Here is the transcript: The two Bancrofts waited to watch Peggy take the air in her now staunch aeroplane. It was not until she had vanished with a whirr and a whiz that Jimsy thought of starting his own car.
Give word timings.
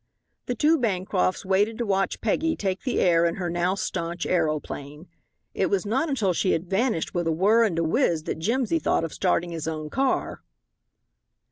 The 0.47 0.55
two 0.55 0.79
Bancrofts 0.79 1.45
waited 1.45 1.77
to 1.77 1.85
watch 1.85 2.21
Peggy 2.21 2.55
take 2.55 2.81
the 2.81 2.99
air 2.99 3.23
in 3.27 3.35
her 3.35 3.51
now 3.51 3.75
staunch 3.75 4.25
aeroplane. 4.25 5.07
It 5.53 5.67
was 5.67 5.85
not 5.85 6.09
until 6.09 6.33
she 6.33 6.53
had 6.53 6.65
vanished 6.67 7.13
with 7.13 7.27
a 7.27 7.31
whirr 7.31 7.65
and 7.65 7.77
a 7.77 7.83
whiz 7.83 8.23
that 8.23 8.39
Jimsy 8.39 8.79
thought 8.79 9.03
of 9.03 9.13
starting 9.13 9.51
his 9.51 9.67
own 9.67 9.91
car. 9.91 10.41